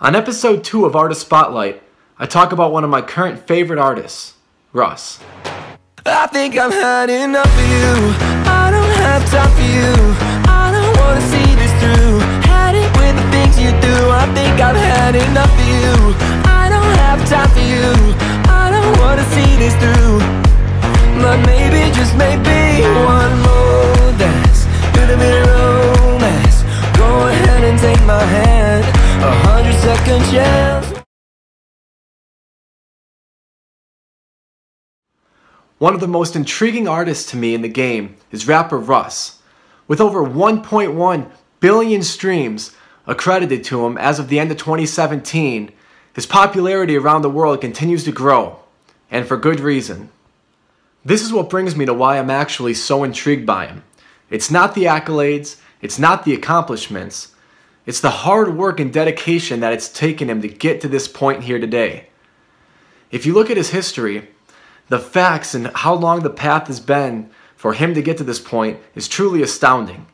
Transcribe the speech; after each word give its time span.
On 0.00 0.14
episode 0.14 0.62
2 0.62 0.84
of 0.84 0.94
Artist 0.94 1.22
Spotlight, 1.22 1.82
I 2.20 2.26
talk 2.26 2.52
about 2.52 2.70
one 2.70 2.84
of 2.84 2.90
my 2.90 3.02
current 3.02 3.48
favorite 3.48 3.80
artists, 3.80 4.34
Russ. 4.72 5.18
I 6.06 6.28
think 6.28 6.56
I've 6.56 6.72
had 6.72 7.10
enough 7.10 7.50
of 7.50 7.68
you. 7.68 8.14
I 8.46 8.70
don't 8.70 8.94
have 9.02 9.28
time 9.28 9.50
for 9.50 9.66
you. 9.66 9.90
I 10.46 10.70
don't 10.70 10.96
wanna 11.02 11.20
see 11.20 11.50
this 11.58 11.74
through. 11.82 12.20
Had 12.46 12.76
it 12.76 12.86
with 12.94 13.16
the 13.18 13.26
things 13.32 13.58
you 13.58 13.72
do. 13.82 14.10
I 14.14 14.24
think 14.38 14.60
I've 14.60 14.76
had 14.76 14.87
One 35.78 35.94
of 35.94 36.00
the 36.00 36.08
most 36.08 36.34
intriguing 36.34 36.88
artists 36.88 37.30
to 37.30 37.36
me 37.36 37.54
in 37.54 37.62
the 37.62 37.68
game 37.68 38.16
is 38.32 38.48
rapper 38.48 38.78
Russ. 38.78 39.40
With 39.86 40.00
over 40.00 40.22
1.1 40.24 41.30
billion 41.60 42.02
streams 42.02 42.74
accredited 43.06 43.62
to 43.64 43.86
him 43.86 43.96
as 43.96 44.18
of 44.18 44.28
the 44.28 44.40
end 44.40 44.50
of 44.50 44.56
2017, 44.56 45.70
his 46.14 46.26
popularity 46.26 46.96
around 46.96 47.22
the 47.22 47.30
world 47.30 47.60
continues 47.60 48.02
to 48.04 48.12
grow, 48.12 48.58
and 49.08 49.24
for 49.26 49.36
good 49.36 49.60
reason. 49.60 50.10
This 51.04 51.22
is 51.22 51.32
what 51.32 51.48
brings 51.48 51.76
me 51.76 51.86
to 51.86 51.94
why 51.94 52.18
I'm 52.18 52.28
actually 52.28 52.74
so 52.74 53.04
intrigued 53.04 53.46
by 53.46 53.66
him. 53.66 53.84
It's 54.30 54.50
not 54.50 54.74
the 54.74 54.84
accolades, 54.84 55.60
it's 55.80 55.98
not 55.98 56.24
the 56.24 56.34
accomplishments, 56.34 57.34
it's 57.86 58.00
the 58.00 58.10
hard 58.10 58.56
work 58.56 58.80
and 58.80 58.92
dedication 58.92 59.60
that 59.60 59.72
it's 59.72 59.88
taken 59.88 60.28
him 60.28 60.42
to 60.42 60.48
get 60.48 60.80
to 60.80 60.88
this 60.88 61.06
point 61.06 61.44
here 61.44 61.60
today. 61.60 62.08
If 63.12 63.24
you 63.24 63.32
look 63.32 63.48
at 63.48 63.56
his 63.56 63.70
history, 63.70 64.28
the 64.88 64.98
facts 64.98 65.54
and 65.54 65.68
how 65.68 65.94
long 65.94 66.20
the 66.20 66.30
path 66.30 66.66
has 66.66 66.80
been 66.80 67.30
for 67.56 67.74
him 67.74 67.94
to 67.94 68.02
get 68.02 68.16
to 68.18 68.24
this 68.24 68.40
point 68.40 68.78
is 68.94 69.08
truly 69.08 69.42
astounding. 69.42 70.06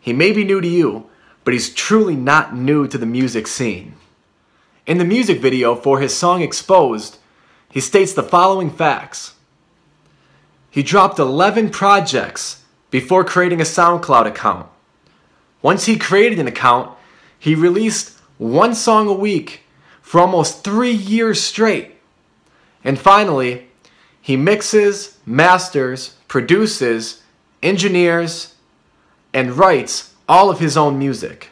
He 0.00 0.12
may 0.12 0.32
be 0.32 0.44
new 0.44 0.60
to 0.60 0.68
you, 0.68 1.08
but 1.44 1.54
he's 1.54 1.72
truly 1.72 2.16
not 2.16 2.54
new 2.54 2.88
to 2.88 2.98
the 2.98 3.06
music 3.06 3.46
scene. 3.46 3.94
In 4.86 4.98
the 4.98 5.04
music 5.04 5.40
video 5.40 5.74
for 5.74 6.00
his 6.00 6.16
song 6.16 6.42
Exposed, 6.42 7.18
he 7.70 7.80
states 7.80 8.14
the 8.14 8.22
following 8.22 8.70
facts. 8.70 9.34
He 10.70 10.82
dropped 10.82 11.18
11 11.18 11.70
projects 11.70 12.64
before 12.90 13.24
creating 13.24 13.60
a 13.60 13.64
SoundCloud 13.64 14.26
account. 14.26 14.68
Once 15.60 15.84
he 15.84 15.98
created 15.98 16.38
an 16.38 16.46
account, 16.46 16.96
he 17.38 17.54
released 17.54 18.18
one 18.38 18.74
song 18.74 19.08
a 19.08 19.12
week 19.12 19.62
for 20.00 20.20
almost 20.20 20.64
three 20.64 20.92
years 20.92 21.40
straight. 21.40 21.96
And 22.82 22.98
finally, 22.98 23.67
he 24.28 24.36
mixes, 24.36 25.16
masters, 25.24 26.14
produces, 26.28 27.22
engineers, 27.62 28.54
and 29.32 29.54
writes 29.54 30.12
all 30.28 30.50
of 30.50 30.58
his 30.58 30.76
own 30.76 30.98
music. 30.98 31.48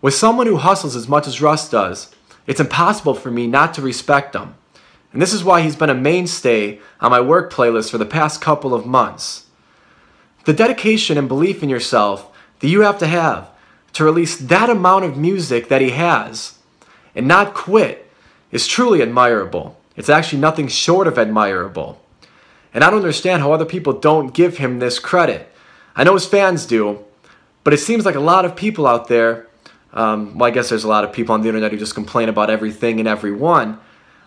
With 0.00 0.14
someone 0.14 0.46
who 0.46 0.56
hustles 0.56 0.96
as 0.96 1.08
much 1.08 1.26
as 1.26 1.42
Russ 1.42 1.68
does, 1.68 2.10
it's 2.46 2.58
impossible 2.58 3.12
for 3.12 3.30
me 3.30 3.46
not 3.46 3.74
to 3.74 3.82
respect 3.82 4.34
him. 4.34 4.54
And 5.12 5.20
this 5.20 5.34
is 5.34 5.44
why 5.44 5.60
he's 5.60 5.76
been 5.76 5.90
a 5.90 5.94
mainstay 5.94 6.80
on 7.02 7.10
my 7.10 7.20
work 7.20 7.52
playlist 7.52 7.90
for 7.90 7.98
the 7.98 8.06
past 8.06 8.40
couple 8.40 8.72
of 8.72 8.86
months. 8.86 9.44
The 10.46 10.54
dedication 10.54 11.18
and 11.18 11.28
belief 11.28 11.62
in 11.62 11.68
yourself 11.68 12.34
that 12.60 12.68
you 12.68 12.80
have 12.80 12.96
to 12.96 13.06
have 13.06 13.50
to 13.92 14.04
release 14.04 14.38
that 14.38 14.70
amount 14.70 15.04
of 15.04 15.18
music 15.18 15.68
that 15.68 15.82
he 15.82 15.90
has 15.90 16.56
and 17.14 17.28
not 17.28 17.52
quit 17.52 18.10
is 18.50 18.66
truly 18.66 19.02
admirable. 19.02 19.76
It's 20.00 20.08
actually 20.08 20.38
nothing 20.38 20.66
short 20.66 21.06
of 21.06 21.18
admirable. 21.18 22.00
And 22.72 22.82
I 22.82 22.88
don't 22.88 23.00
understand 23.00 23.42
how 23.42 23.52
other 23.52 23.66
people 23.66 23.92
don't 23.92 24.32
give 24.32 24.56
him 24.56 24.78
this 24.78 24.98
credit. 24.98 25.52
I 25.94 26.04
know 26.04 26.14
his 26.14 26.24
fans 26.24 26.64
do, 26.64 27.04
but 27.64 27.74
it 27.74 27.80
seems 27.80 28.06
like 28.06 28.14
a 28.14 28.20
lot 28.20 28.46
of 28.46 28.56
people 28.56 28.86
out 28.86 29.08
there, 29.08 29.46
um, 29.92 30.38
well, 30.38 30.48
I 30.48 30.52
guess 30.52 30.70
there's 30.70 30.84
a 30.84 30.88
lot 30.88 31.04
of 31.04 31.12
people 31.12 31.34
on 31.34 31.42
the 31.42 31.48
internet 31.48 31.70
who 31.70 31.76
just 31.76 31.94
complain 31.94 32.30
about 32.30 32.48
everything 32.48 32.98
and 32.98 33.06
everyone, 33.06 33.78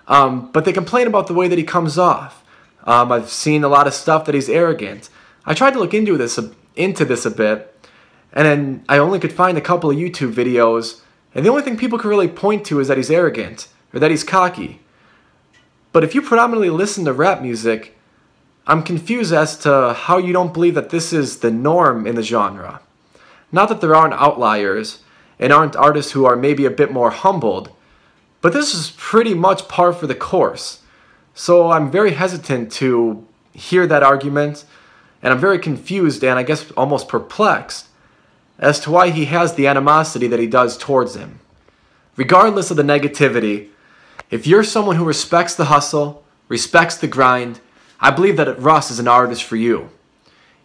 um, 0.08 0.52
but 0.52 0.64
they 0.64 0.74
complain 0.74 1.08
about 1.08 1.26
the 1.26 1.34
way 1.34 1.48
that 1.48 1.58
he 1.58 1.64
comes 1.64 1.98
off. 1.98 2.44
Um, 2.84 3.12
I've 3.12 3.32
seen 3.32 3.64
a 3.64 3.68
lot 3.68 3.88
of 3.88 3.96
stuff 3.96 4.26
that 4.26 4.36
he's 4.36 4.50
arrogant. 4.50 5.10
I 5.44 5.56
tried 5.56 5.74
to 5.74 5.80
look 5.80 5.96
into 5.96 6.18
this 6.18 6.40
into 6.76 7.04
this 7.04 7.26
a 7.26 7.32
bit, 7.32 7.76
and 8.32 8.46
then 8.46 8.86
I 8.88 9.00
only 9.00 9.18
could 9.18 9.34
find 9.34 9.58
a 9.58 9.62
couple 9.70 9.90
of 9.90 9.98
YouTube 9.98 10.34
videos, 10.36 11.02
and 11.34 11.44
the 11.44 11.50
only 11.50 11.64
thing 11.64 11.78
people 11.78 11.98
can 11.98 12.12
really 12.12 12.28
point 12.28 12.64
to 12.68 12.80
is 12.80 12.88
that 12.90 12.98
he's 12.98 13.10
arrogant 13.10 13.70
or 13.92 14.00
that 14.00 14.12
he's 14.12 14.24
cocky. 14.24 14.82
But 15.94 16.04
if 16.04 16.14
you 16.16 16.22
predominantly 16.22 16.72
listen 16.72 17.06
to 17.06 17.14
rap 17.14 17.42
music, 17.42 17.96
I'm 18.66 18.84
confused 18.84 19.32
as 19.32 19.56
to 19.60 19.94
how 19.94 20.18
you 20.18 20.34
don't 20.34 20.54
believe 20.54 20.74
that 20.76 20.90
this 20.90 21.14
is 21.14 21.40
the 21.40 21.52
norm 21.52 22.08
in 22.08 22.16
the 22.16 22.24
genre. 22.24 22.82
Not 23.52 23.70
that 23.70 23.80
there 23.80 23.96
aren't 23.96 24.16
outliers 24.16 25.00
and 25.40 25.54
aren't 25.54 25.76
artists 25.76 26.14
who 26.14 26.26
are 26.26 26.36
maybe 26.36 26.66
a 26.66 26.72
bit 26.72 26.92
more 26.92 27.12
humbled, 27.12 27.70
but 28.42 28.54
this 28.54 28.74
is 28.74 28.92
pretty 28.98 29.36
much 29.36 29.68
par 29.68 29.94
for 29.94 30.08
the 30.08 30.16
course. 30.16 30.82
So 31.36 31.72
I'm 31.72 31.92
very 31.92 32.12
hesitant 32.12 32.72
to 32.74 33.28
hear 33.54 33.86
that 33.86 34.04
argument, 34.04 34.66
and 35.22 35.32
I'm 35.32 35.40
very 35.40 35.60
confused 35.60 36.24
and 36.24 36.40
I 36.40 36.44
guess 36.44 36.72
almost 36.72 37.08
perplexed 37.08 37.88
as 38.58 38.80
to 38.82 38.92
why 38.92 39.12
he 39.12 39.26
has 39.26 39.54
the 39.54 39.68
animosity 39.68 40.28
that 40.28 40.40
he 40.40 40.48
does 40.48 40.78
towards 40.78 41.16
him. 41.16 41.40
Regardless 42.16 42.72
of 42.72 42.78
the 42.78 42.84
negativity, 42.84 43.70
if 44.30 44.48
you're 44.48 44.64
someone 44.64 44.96
who 44.96 45.06
respects 45.06 45.56
the 45.56 45.66
hustle, 45.66 46.24
respects 46.48 46.98
the 46.98 47.08
grind, 47.08 47.60
I 48.00 48.12
believe 48.12 48.38
that 48.38 48.60
Russ 48.60 48.92
is 48.92 49.00
an 49.00 49.08
artist 49.08 49.44
for 49.44 49.56
you. 49.56 49.90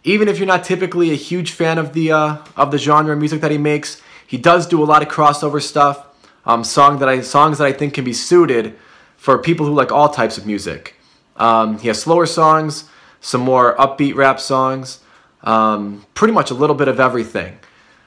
Even 0.03 0.27
if 0.27 0.37
you're 0.37 0.47
not 0.47 0.63
typically 0.63 1.11
a 1.11 1.15
huge 1.15 1.51
fan 1.51 1.77
of 1.77 1.93
the 1.93 2.11
uh, 2.11 2.37
of 2.55 2.71
the 2.71 2.77
genre 2.77 3.13
of 3.13 3.19
music 3.19 3.41
that 3.41 3.51
he 3.51 3.57
makes, 3.57 4.01
he 4.25 4.37
does 4.37 4.67
do 4.67 4.83
a 4.83 4.85
lot 4.85 5.01
of 5.01 5.07
crossover 5.07 5.61
stuff. 5.61 6.05
Um, 6.45 6.63
song 6.63 6.99
that 6.99 7.09
I 7.09 7.21
songs 7.21 7.57
that 7.57 7.67
I 7.67 7.73
think 7.73 7.93
can 7.93 8.03
be 8.03 8.13
suited 8.13 8.75
for 9.17 9.37
people 9.37 9.65
who 9.65 9.73
like 9.73 9.91
all 9.91 10.09
types 10.09 10.37
of 10.37 10.45
music. 10.45 10.95
Um, 11.35 11.77
he 11.79 11.89
has 11.89 12.01
slower 12.01 12.25
songs, 12.25 12.89
some 13.21 13.41
more 13.41 13.75
upbeat 13.75 14.15
rap 14.15 14.39
songs, 14.39 14.99
um, 15.43 16.05
pretty 16.13 16.33
much 16.33 16.51
a 16.51 16.53
little 16.53 16.75
bit 16.75 16.87
of 16.87 16.99
everything. 16.99 17.59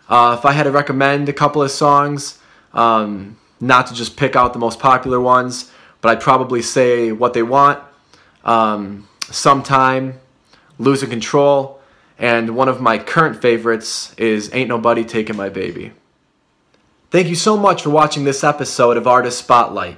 Uh, 0.09 0.37
if 0.39 0.45
I 0.45 0.53
had 0.53 0.65
to 0.65 0.71
recommend 0.71 1.29
a 1.29 1.33
couple 1.33 1.63
of 1.63 1.71
songs, 1.71 2.39
um, 2.73 3.39
not 3.63 3.87
to 3.87 3.95
just 3.95 4.17
pick 4.17 4.35
out 4.35 4.53
the 4.53 4.59
most 4.59 4.81
popular 4.81 5.21
ones, 5.21 5.71
but 6.01 6.09
I'd 6.09 6.21
probably 6.21 6.61
say 6.63 7.13
what 7.13 7.33
they 7.33 7.45
want, 7.45 7.79
um, 8.45 9.09
sometime, 9.23 10.19
losing 10.79 11.09
control, 11.09 11.81
and 12.19 12.57
one 12.57 12.69
of 12.69 12.81
my 12.81 12.99
current 12.99 13.41
favorites 13.41 14.15
is 14.19 14.53
Ain't 14.53 14.69
Nobody 14.69 15.05
Taking 15.05 15.37
My 15.37 15.49
Baby. 15.49 15.93
Thank 17.13 17.29
you 17.29 17.37
so 17.37 17.57
much 17.57 17.83
for 17.83 17.91
watching 17.91 18.25
this 18.25 18.43
episode 18.43 18.97
of 18.97 19.07
Artist 19.07 19.39
Spotlight. 19.39 19.97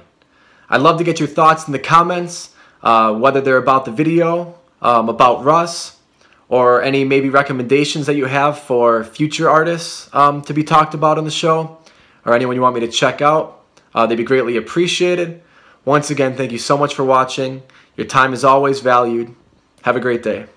I'd 0.69 0.81
love 0.81 0.99
to 0.99 1.03
get 1.03 1.19
your 1.19 1.27
thoughts 1.27 1.65
in 1.65 1.73
the 1.73 1.79
comments, 1.79 2.53
uh, 2.83 3.15
whether 3.15 3.41
they're 3.41 3.57
about 3.57 3.85
the 3.85 3.91
video, 3.91 4.59
um, 4.83 5.09
about 5.09 5.43
Russ, 5.43 5.97
or 6.49 6.83
any 6.83 7.03
maybe 7.03 7.29
recommendations 7.29 8.05
that 8.05 8.15
you 8.15 8.25
have 8.25 8.59
for 8.59 9.03
future 9.03 9.49
artists 9.49 10.07
um, 10.13 10.43
to 10.43 10.53
be 10.53 10.63
talked 10.63 10.93
about 10.93 11.17
on 11.17 11.23
the 11.23 11.31
show 11.31 11.79
or 12.25 12.33
anyone 12.33 12.55
you 12.55 12.61
want 12.61 12.75
me 12.75 12.81
to 12.81 12.87
check 12.87 13.21
out. 13.21 13.63
Uh, 13.93 14.05
they'd 14.05 14.15
be 14.15 14.23
greatly 14.23 14.57
appreciated. 14.57 15.41
Once 15.85 16.09
again, 16.09 16.35
thank 16.35 16.51
you 16.51 16.57
so 16.57 16.77
much 16.77 16.95
for 16.95 17.05
watching. 17.05 17.63
Your 17.95 18.07
time 18.07 18.33
is 18.33 18.43
always 18.43 18.79
valued. 18.79 19.33
Have 19.83 19.95
a 19.95 19.99
great 19.99 20.23
day. 20.23 20.47